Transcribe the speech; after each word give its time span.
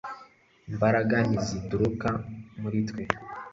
imbaraga 0.69 1.15
ntizituruka 1.27 2.09
muri 2.61 2.79
twe 2.89 3.03